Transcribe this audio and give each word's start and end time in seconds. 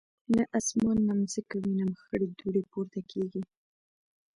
نه 0.35 0.43
اسمان 0.59 0.97
نه 1.07 1.13
مځکه 1.19 1.55
وینم 1.61 1.91
خړي 2.03 2.27
دوړي 2.39 2.63
پورته 2.71 2.99
کیږي 3.11 3.41